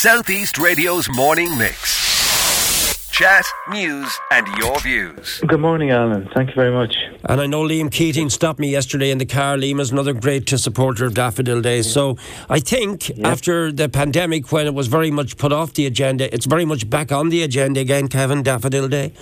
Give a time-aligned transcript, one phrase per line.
[0.00, 3.10] Southeast Radio's morning mix.
[3.10, 5.42] Chat, news, and your views.
[5.44, 6.28] Good morning, Alan.
[6.32, 6.94] Thank you very much.
[7.24, 9.56] And I know Liam Keating stopped me yesterday in the car.
[9.56, 11.82] Liam is another great supporter of Daffodil Day.
[11.82, 12.16] So
[12.48, 13.26] I think yeah.
[13.26, 16.88] after the pandemic, when it was very much put off the agenda, it's very much
[16.88, 19.12] back on the agenda again, Kevin, Daffodil Day.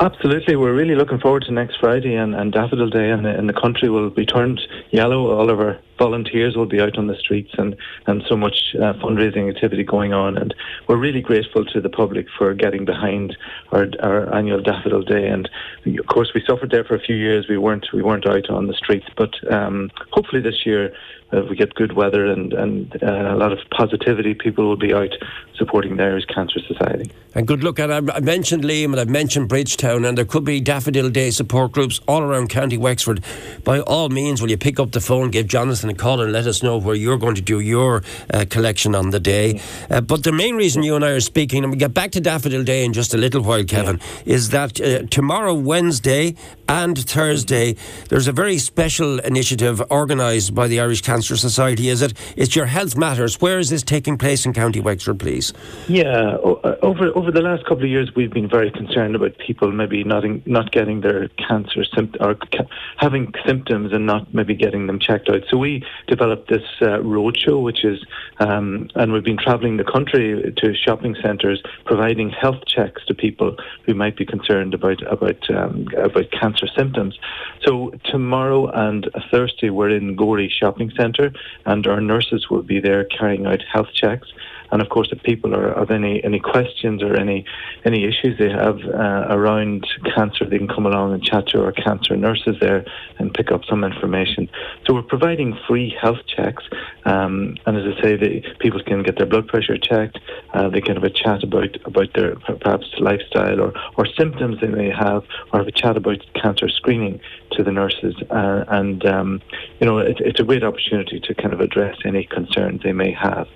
[0.00, 3.48] Absolutely, we're really looking forward to next Friday and, and Daffodil Day, and the, and
[3.48, 4.60] the country will be turned
[4.90, 5.30] yellow.
[5.30, 7.76] All of our volunteers will be out on the streets, and
[8.06, 10.36] and so much uh, fundraising activity going on.
[10.36, 10.54] And
[10.88, 13.36] we're really grateful to the public for getting behind
[13.70, 15.28] our, our annual Daffodil Day.
[15.28, 15.48] And
[15.86, 17.46] of course, we suffered there for a few years.
[17.48, 20.92] We weren't we weren't out on the streets, but um, hopefully this year
[21.32, 24.92] if we get good weather and, and uh, a lot of positivity, people will be
[24.92, 25.12] out
[25.56, 27.10] supporting the Irish Cancer Society.
[27.34, 27.78] And good luck.
[27.78, 31.72] And I mentioned Liam and I've mentioned Bridgetown, and there could be Daffodil Day support
[31.72, 33.24] groups all around County Wexford.
[33.64, 36.46] By all means, will you pick up the phone, give Jonathan a call, and let
[36.46, 38.02] us know where you're going to do your
[38.34, 39.60] uh, collection on the day?
[39.90, 42.20] Uh, but the main reason you and I are speaking, and we get back to
[42.20, 44.34] Daffodil Day in just a little while, Kevin, yeah.
[44.34, 46.34] is that uh, tomorrow, Wednesday,
[46.68, 47.76] and Thursday,
[48.08, 52.14] there's a very special initiative organised by the Irish Cancer Cancer Society, is it?
[52.36, 53.40] It's Your Health Matters.
[53.40, 55.52] Where is this taking place in County Wexford, please?
[55.88, 59.70] Yeah, uh, over over the last couple of years, we've been very concerned about people
[59.70, 64.54] maybe not in, not getting their cancer symptoms or ca- having symptoms and not maybe
[64.54, 65.42] getting them checked out.
[65.48, 65.71] So we
[66.06, 67.98] developed this uh, roadshow, which is,
[68.38, 73.56] um, and we've been travelling the country to shopping centres, providing health checks to people
[73.84, 77.18] who might be concerned about about um, about cancer symptoms.
[77.64, 81.32] So tomorrow and Thursday, we're in Gorey Shopping centre,
[81.64, 84.28] and our nurses will be there carrying out health checks.
[84.72, 87.44] And of course, if people are have any any questions or any
[87.84, 91.72] any issues they have uh, around cancer, they can come along and chat to our
[91.72, 92.84] cancer nurses there
[93.18, 94.48] and pick up some information.
[94.86, 96.64] So we're providing free health checks,
[97.04, 100.18] um, and as I say, the, people can get their blood pressure checked.
[100.54, 104.68] Uh, they can have a chat about about their perhaps lifestyle or or symptoms they
[104.68, 107.20] may have, or have a chat about cancer screening
[107.52, 108.14] to the nurses.
[108.30, 109.42] Uh, and um,
[109.80, 113.12] you know, it, it's a great opportunity to kind of address any concerns they may
[113.12, 113.46] have.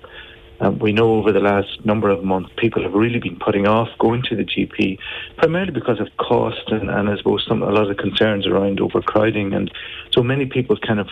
[0.59, 3.89] Um, we know over the last number of months, people have really been putting off
[3.99, 4.97] going to the GP,
[5.37, 9.53] primarily because of cost and, and I suppose some a lot of concerns around overcrowding,
[9.53, 9.71] and
[10.11, 11.07] so many people kind of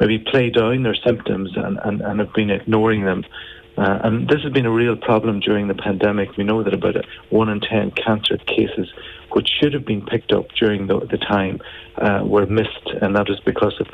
[0.00, 3.24] maybe play down their symptoms and, and, and have been ignoring them.
[3.76, 6.36] Uh, and this has been a real problem during the pandemic.
[6.36, 6.96] We know that about
[7.30, 8.92] one in ten cancer cases,
[9.30, 11.60] which should have been picked up during the, the time,
[11.96, 13.86] uh, were missed, and that was because of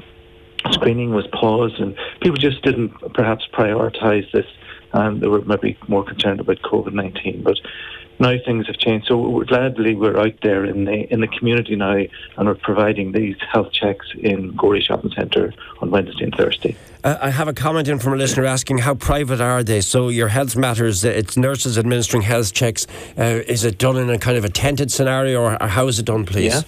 [0.73, 4.47] screening was paused and people just didn't perhaps prioritise this
[4.97, 7.43] and they were maybe more concerned about COVID 19.
[7.43, 7.59] But
[8.19, 9.07] now things have changed.
[9.09, 13.13] So we're gladly we're out there in the in the community now, and we're providing
[13.13, 16.77] these health checks in Gorey Shopping Centre on Wednesday and Thursday.
[17.05, 19.81] Uh, I have a comment in from a listener asking how private are they?
[19.81, 21.05] So your health matters.
[21.05, 22.87] Uh, it's nurses administering health checks.
[23.19, 25.99] Uh, is it done in a kind of a tented scenario, or, or how is
[25.99, 26.55] it done, please?
[26.55, 26.63] Yeah.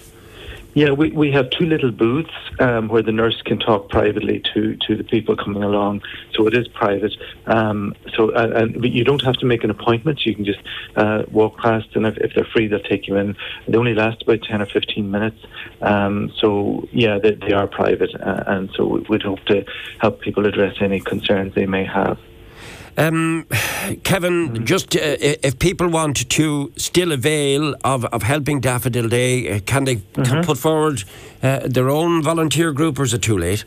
[0.79, 2.31] Yeah, we, we have two little booths
[2.61, 6.03] um, where the nurse can talk privately to, to the people coming along.
[6.33, 7.11] So it is private.
[7.47, 10.25] Um, so uh, and you don't have to make an appointment.
[10.25, 10.61] You can just
[10.95, 13.35] uh, walk past, and if, if, they're free, they'll take you in.
[13.67, 15.45] They only last about ten or fifteen minutes.
[15.81, 19.65] Um, so yeah, they, they are private, uh, and so we'd hope to
[19.97, 22.17] help people address any concerns they may have.
[22.99, 23.45] Um,
[24.03, 24.65] Kevin, mm.
[24.65, 29.85] just uh, if people want to still avail of, of helping Daffodil Day, uh, can
[29.85, 30.41] they mm-hmm.
[30.41, 31.05] put forward
[31.41, 33.63] uh, their own volunteer group or is it too late?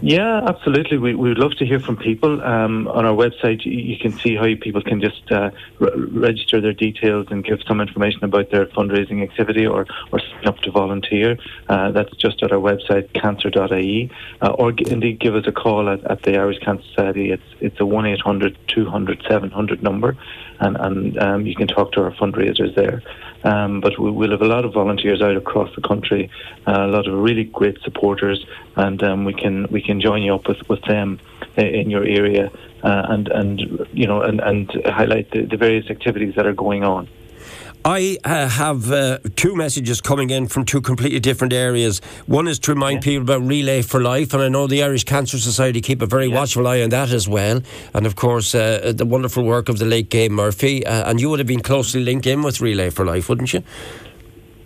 [0.00, 0.98] Yeah, absolutely.
[0.98, 2.42] We, we would love to hear from people.
[2.42, 6.72] Um, on our website, you, can see how people can just uh, re- register their
[6.72, 11.38] details and give some information about their fundraising activity or, or sign up to volunteer.
[11.68, 14.10] Uh, that's just at our website, cancer.ie.
[14.40, 17.30] Uh, or g- indeed give us a call at, at the Irish Cancer Society.
[17.30, 20.16] It's, it's a 1 800 200 700 number,
[20.58, 23.02] and, and um, you can talk to our fundraisers there.
[23.44, 26.30] Um, but we, will have a lot of volunteers out across the country,
[26.66, 28.44] uh, a lot of really great supporters,
[28.76, 31.18] and um, we can we can join you up with, with them
[31.56, 32.50] in your area
[32.82, 36.84] uh, and and you know and, and highlight the, the various activities that are going
[36.84, 37.08] on.
[37.84, 42.00] I uh, have uh, two messages coming in from two completely different areas.
[42.26, 43.10] One is to remind yeah.
[43.10, 46.26] people about Relay for Life, and I know the Irish Cancer Society keep a very
[46.26, 46.36] yeah.
[46.36, 47.60] watchful eye on that as well.
[47.92, 50.86] And of course, uh, the wonderful work of the late Gay Murphy.
[50.86, 53.64] Uh, and you would have been closely linked in with Relay for Life, wouldn't you?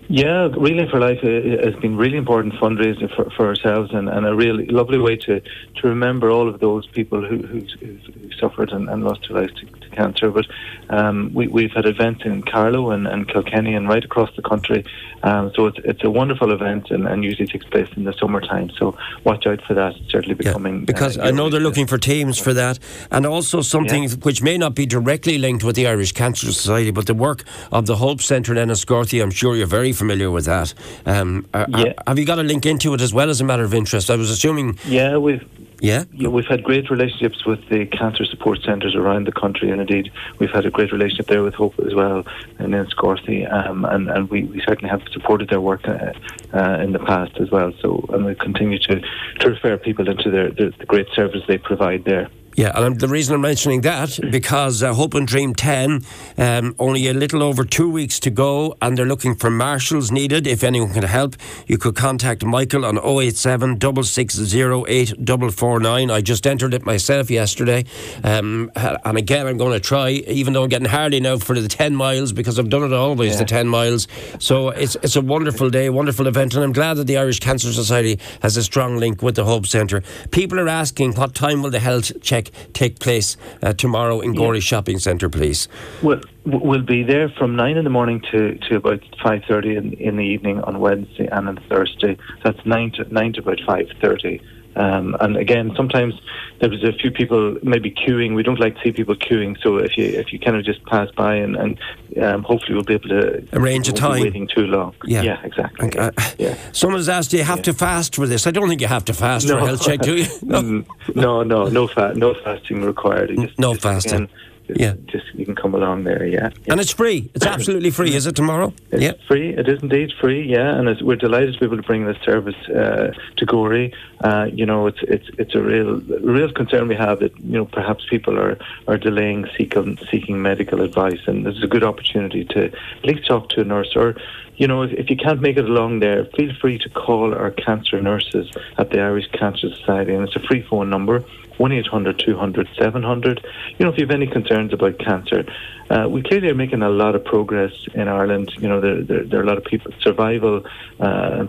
[0.08, 4.24] Yeah, Relay for Life uh, has been really important fundraiser for, for ourselves and, and,
[4.24, 8.70] a really lovely way to, to remember all of those people who, who, who suffered
[8.70, 10.30] and, and, lost their lives to, to cancer.
[10.30, 10.46] But
[10.90, 14.84] um, we, we've had events in Carlow and, and Kilkenny and right across the country.
[15.24, 18.70] Um, so it's, it's a wonderful event and, and usually takes place in the summertime.
[18.78, 19.96] So watch out for that.
[19.96, 20.80] It's certainly becoming.
[20.80, 22.78] Yeah, because uh, I know they're looking for teams for that.
[23.10, 24.14] And also something yeah.
[24.22, 27.42] which may not be directly linked with the Irish Cancer Society, but the work
[27.72, 30.74] of the Hope Centre in Enniscorthy, I'm sure you're very familiar with that.
[31.04, 31.94] Um, yeah.
[32.06, 34.10] Have you got a link into it as well as a matter of interest?
[34.10, 34.78] I was assuming.
[34.86, 35.44] Yeah, we've
[35.80, 36.04] yeah?
[36.12, 40.10] yeah, we've had great relationships with the cancer support centres around the country, and indeed
[40.38, 42.24] we've had a great relationship there with Hope as well
[42.58, 46.12] in Enniscorthy, um, and and we, we certainly have supported their work uh,
[46.54, 47.72] uh, in the past as well.
[47.80, 49.00] So and we continue to
[49.40, 52.28] to refer people into their, their the great service they provide there.
[52.56, 56.00] Yeah, and the reason I'm mentioning that because uh, Hope and Dream 10,
[56.38, 60.46] um, only a little over two weeks to go, and they're looking for marshals needed.
[60.46, 61.36] If anyone can help,
[61.66, 67.84] you could contact Michael on 087 660 I just entered it myself yesterday,
[68.24, 71.68] um, and again, I'm going to try, even though I'm getting hardy now for the
[71.68, 73.40] 10 miles because I've done it always, yeah.
[73.40, 74.08] the 10 miles.
[74.38, 77.70] So it's, it's a wonderful day, wonderful event, and I'm glad that the Irish Cancer
[77.70, 80.02] Society has a strong link with the Hope Centre.
[80.30, 84.58] People are asking what time will the health check take place uh, tomorrow in Gorey
[84.58, 84.62] yeah.
[84.62, 85.68] Shopping Centre, please?
[86.02, 89.92] Well, we'll be there from nine in the morning to, to about five thirty in,
[89.94, 92.16] in the evening on Wednesday and on Thursday.
[92.44, 94.40] That's nine to nine to about five thirty.
[94.76, 96.14] Um, and again, sometimes
[96.60, 98.34] there's a few people maybe queuing.
[98.34, 99.60] We don't like to see people queuing.
[99.62, 101.78] So if you if you kind of just pass by and, and
[102.22, 104.20] um, hopefully we'll be able to arrange a time.
[104.20, 104.94] Waiting too long.
[105.04, 105.98] Yeah, yeah exactly.
[105.98, 106.56] Uh, yeah.
[106.72, 107.64] Someone has asked, do you have yeah.
[107.64, 108.46] to fast for this?
[108.46, 109.58] I don't think you have to fast no.
[109.58, 110.26] for a health check, do you?
[110.42, 110.60] No,
[111.14, 113.30] no, no, no, fa- no fasting required.
[113.34, 114.14] Just, no just fasting.
[114.14, 114.30] Again,
[114.68, 116.24] yeah, just you can come along there.
[116.24, 116.72] Yeah, yeah.
[116.72, 117.30] and it's free.
[117.34, 118.14] It's absolutely free.
[118.14, 118.72] Is it tomorrow?
[118.90, 119.50] It's yeah, free.
[119.50, 120.42] It is indeed free.
[120.42, 123.92] Yeah, and we're delighted to be able to bring this service uh, to Gorey.
[124.20, 127.66] Uh, you know, it's it's it's a real real concern we have that you know
[127.66, 128.58] perhaps people are
[128.88, 133.26] are delaying seeking seeking medical advice, and this is a good opportunity to at least
[133.26, 134.16] talk to a nurse or
[134.56, 137.50] you know, if, if, you can't make it along there, feel free to call our
[137.50, 141.24] cancer nurses at the Irish Cancer Society, and it's a free phone number.
[141.58, 143.46] 1 800 200 700.
[143.78, 145.44] You know, if you have any concerns about cancer,
[145.90, 148.52] uh, we clearly are making a lot of progress in Ireland.
[148.58, 150.64] You know, there, there, there are a lot of people, survival
[151.00, 151.46] uh,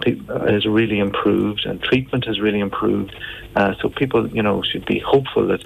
[0.47, 3.15] has really improved and treatment has really improved.
[3.55, 5.63] Uh, so people, you know, should be hopeful that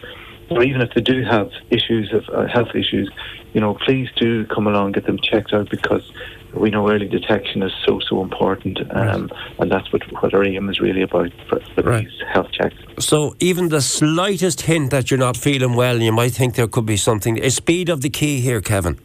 [0.51, 3.09] or even if they do have issues of uh, health issues,
[3.53, 6.11] you know, please do come along, and get them checked out because
[6.53, 9.31] we know early detection is so so important, um, right.
[9.59, 12.05] and that's what what our aim is really about for, for right.
[12.05, 12.75] these health checks.
[12.99, 16.85] So even the slightest hint that you're not feeling well, you might think there could
[16.85, 17.37] be something.
[17.37, 18.99] Is speed of the key here, Kevin?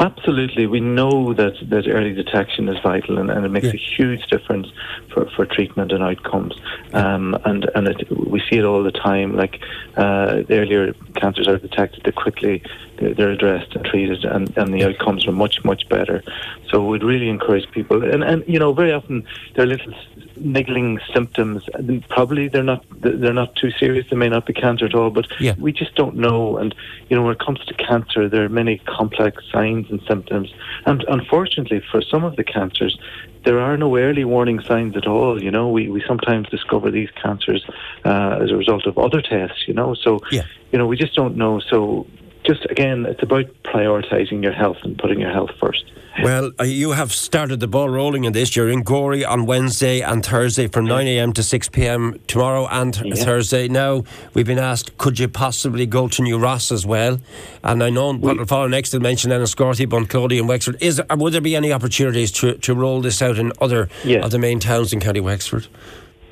[0.00, 3.74] Absolutely, we know that, that early detection is vital, and, and it makes yeah.
[3.74, 4.66] a huge difference
[5.12, 6.54] for, for treatment and outcomes.
[6.94, 9.36] Um, and and it, we see it all the time.
[9.36, 9.60] Like
[9.98, 12.62] uh, the earlier cancers are detected, the quickly
[13.00, 16.22] they're addressed and treated, and, and the outcomes are much much better.
[16.70, 19.94] So we'd really encourage people, and and you know very often there are little
[20.36, 21.64] niggling symptoms.
[22.08, 24.06] Probably they're not they're not too serious.
[24.10, 25.54] They may not be cancer at all, but yeah.
[25.58, 26.58] we just don't know.
[26.58, 26.74] And
[27.08, 30.52] you know when it comes to cancer, there are many complex signs and symptoms,
[30.86, 32.98] and unfortunately for some of the cancers,
[33.44, 35.42] there are no early warning signs at all.
[35.42, 37.64] You know, we, we sometimes discover these cancers
[38.04, 39.66] uh, as a result of other tests.
[39.66, 40.42] You know, so yeah.
[40.72, 41.60] you know we just don't know.
[41.60, 42.06] So
[42.50, 45.84] just again, it's about prioritising your health and putting your health first.
[46.24, 48.56] Well, uh, you have started the ball rolling in this.
[48.56, 51.32] You're in Gorey on Wednesday and Thursday from 9 a.m.
[51.34, 52.20] to 6 p.m.
[52.26, 53.14] tomorrow and yeah.
[53.14, 53.68] Thursday.
[53.68, 54.02] Now,
[54.34, 57.20] we've been asked, could you possibly go to New Ross as well?
[57.62, 60.76] And I know what will follow next will mention Enniscorthy, Bunclody and Wexford.
[60.80, 64.24] Is, would there be any opportunities to, to roll this out in other yeah.
[64.24, 65.68] of the main towns in County Wexford?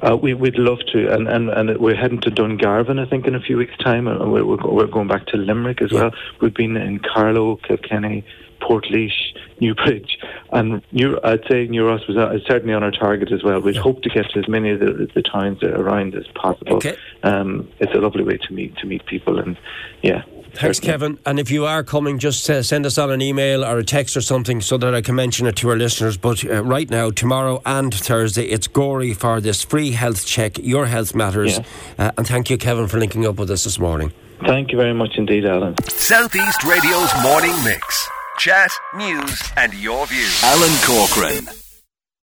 [0.01, 3.35] Uh, we, would love to, and, and, and we're heading to Dungarvan, I think, in
[3.35, 6.03] a few weeks' time, and we're, we're going back to Limerick as yeah.
[6.03, 6.11] well.
[6.41, 8.25] We've been in Carlow, Kilkenny,
[8.61, 10.19] Portlaoise, Newbridge,
[10.53, 13.61] and New, I'd say New Ross was uh, certainly on our target as well.
[13.61, 13.83] We'd yeah.
[13.83, 16.77] hope to get to as many of the, the towns around as possible.
[16.77, 16.97] Okay.
[17.23, 19.57] Um, it's a lovely way to meet to meet people, and
[20.03, 20.23] yeah,
[20.55, 21.19] Thanks, Kevin.
[21.25, 24.17] And if you are coming, just uh, send us on an email or a text
[24.17, 26.17] or something so that I can mention it to our listeners.
[26.17, 30.59] But uh, right now, tomorrow and Thursday, it's Gorey for this free health check.
[30.59, 31.59] Your health matters.
[31.59, 31.65] Yeah.
[31.99, 34.13] Uh, and thank you, Kevin, for linking up with us this morning.
[34.47, 35.75] Thank you very much indeed, Alan.
[35.89, 38.09] Southeast Radio's morning mix.
[38.39, 40.43] Chat, news, and your views.
[40.45, 41.58] Alan Corcoran.